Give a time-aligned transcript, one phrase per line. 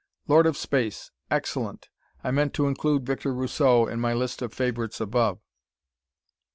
[0.27, 1.89] "Lord of Space" excellent.
[2.23, 5.39] I meant to include Victor Rousseau in my list of favorites above.